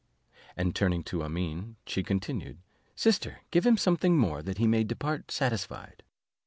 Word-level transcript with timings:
And 0.57 0.75
turning 0.75 1.03
to 1.03 1.19
Amene. 1.21 1.75
she 1.85 2.01
continued, 2.01 2.57
"Sister, 2.95 3.41
give 3.51 3.67
him 3.67 3.77
something 3.77 4.17
more, 4.17 4.41
that 4.41 4.57
he 4.57 4.65
may 4.65 4.83
depart 4.83 5.29
satisfied." 5.29 6.01